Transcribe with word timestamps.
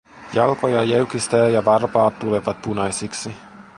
Jalkoja 0.33 0.83
jäykistää 0.83 1.49
ja 1.49 1.65
varpaat 1.65 2.19
tulevat 2.19 2.61
punaisiksi. 2.61 3.29